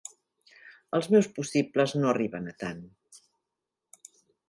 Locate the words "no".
2.01-2.11